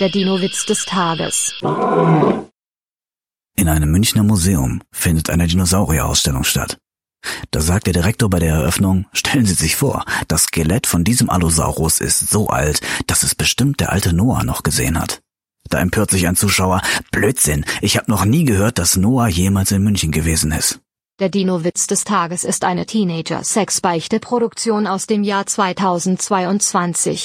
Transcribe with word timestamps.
Der 0.00 0.08
Dino-Witz 0.08 0.66
des 0.66 0.86
Tages. 0.86 1.54
In 3.56 3.68
einem 3.68 3.92
Münchner 3.92 4.24
Museum 4.24 4.82
findet 4.90 5.30
eine 5.30 5.46
Dinosaurierausstellung 5.46 6.42
statt. 6.42 6.78
Da 7.52 7.60
sagt 7.60 7.86
der 7.86 7.92
Direktor 7.92 8.28
bei 8.28 8.40
der 8.40 8.54
Eröffnung, 8.54 9.06
stellen 9.12 9.46
Sie 9.46 9.54
sich 9.54 9.76
vor, 9.76 10.04
das 10.26 10.44
Skelett 10.44 10.88
von 10.88 11.04
diesem 11.04 11.30
Allosaurus 11.30 12.00
ist 12.00 12.28
so 12.28 12.48
alt, 12.48 12.80
dass 13.06 13.22
es 13.22 13.36
bestimmt 13.36 13.78
der 13.78 13.92
alte 13.92 14.12
Noah 14.12 14.42
noch 14.42 14.64
gesehen 14.64 15.00
hat. 15.00 15.20
Da 15.70 15.78
empört 15.78 16.10
sich 16.10 16.26
ein 16.26 16.34
Zuschauer, 16.34 16.82
Blödsinn, 17.12 17.64
ich 17.80 17.96
habe 17.96 18.10
noch 18.10 18.24
nie 18.24 18.44
gehört, 18.44 18.78
dass 18.78 18.96
Noah 18.96 19.28
jemals 19.28 19.70
in 19.70 19.84
München 19.84 20.10
gewesen 20.10 20.50
ist. 20.50 20.80
Der 21.20 21.28
Dino-Witz 21.28 21.86
des 21.86 22.02
Tages 22.02 22.42
ist 22.42 22.64
eine 22.64 22.86
Teenager-Sex-Beichte-Produktion 22.86 24.88
aus 24.88 25.06
dem 25.06 25.22
Jahr 25.22 25.46
2022. 25.46 27.22